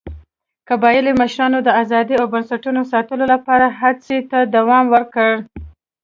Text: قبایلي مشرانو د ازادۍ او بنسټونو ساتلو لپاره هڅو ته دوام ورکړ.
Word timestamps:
قبایلي 0.69 1.11
مشرانو 1.21 1.59
د 1.63 1.69
ازادۍ 1.81 2.15
او 2.21 2.27
بنسټونو 2.33 2.81
ساتلو 2.91 3.25
لپاره 3.33 3.65
هڅو 3.79 4.17
ته 4.31 4.39
دوام 4.55 4.85
ورکړ. 4.95 5.31